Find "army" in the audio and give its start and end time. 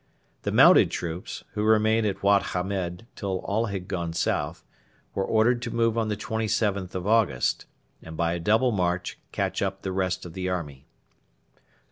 10.49-10.87